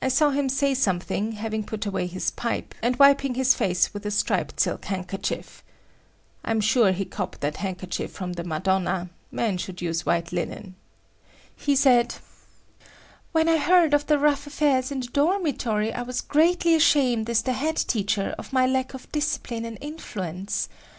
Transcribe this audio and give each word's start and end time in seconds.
I 0.00 0.08
saw 0.08 0.30
him 0.30 0.48
say 0.48 0.72
something, 0.72 1.32
having 1.32 1.62
put 1.62 1.84
away 1.84 2.06
his 2.06 2.30
pipe, 2.30 2.74
and 2.80 2.96
wiping 2.98 3.34
his 3.34 3.52
face 3.54 3.92
with 3.92 4.06
a 4.06 4.10
striped 4.10 4.58
silk 4.58 4.86
handkerchief. 4.86 5.62
I'm 6.42 6.58
sure 6.62 6.92
he 6.92 7.04
copped 7.04 7.42
that 7.42 7.58
handkerchief 7.58 8.10
from 8.10 8.32
the 8.32 8.44
Madonna; 8.44 9.10
men 9.30 9.58
should 9.58 9.82
use 9.82 10.06
white 10.06 10.32
linen. 10.32 10.76
He 11.54 11.76
said: 11.76 12.14
"When 13.32 13.46
I 13.46 13.58
heard 13.58 13.92
of 13.92 14.06
the 14.06 14.18
rough 14.18 14.46
affairs 14.46 14.90
in 14.90 15.00
the 15.00 15.08
dormitory, 15.08 15.92
I 15.92 16.00
was 16.00 16.22
greatly 16.22 16.74
ashamed 16.74 17.28
as 17.28 17.42
the 17.42 17.52
head 17.52 17.76
teacher 17.76 18.34
of 18.38 18.54
my 18.54 18.66
lack 18.66 18.94
of 18.94 19.12
discipline 19.12 19.66
and 19.66 19.76
influence. 19.82 20.70